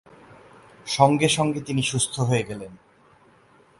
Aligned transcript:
সঙ্গে 0.87 1.27
সঙ্গে 1.29 1.59
তিনি 1.61 1.81
সুস্থ 1.81 2.19
হয়ে 2.19 2.43
গেলেন। 2.43 2.71